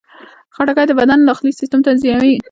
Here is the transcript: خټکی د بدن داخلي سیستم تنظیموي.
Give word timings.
خټکی 0.55 0.85
د 0.87 0.91
بدن 0.99 1.19
داخلي 1.29 1.51
سیستم 1.59 1.79
تنظیموي. 1.87 2.33